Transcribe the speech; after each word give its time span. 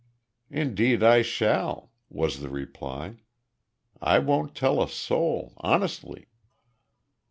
"Indeed 0.49 1.03
I 1.03 1.21
shall!" 1.21 1.91
was 2.09 2.39
the 2.39 2.49
reply. 2.49 3.17
"I 4.01 4.17
won't 4.17 4.55
tell 4.55 4.81
a 4.81 4.89
soul, 4.89 5.53
honestly." 5.57 6.25